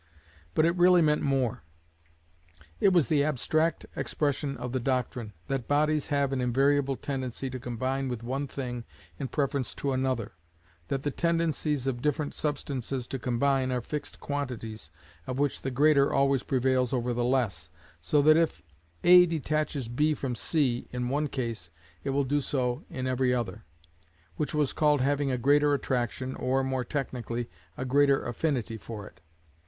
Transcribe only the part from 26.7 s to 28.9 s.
technically, a greater affinity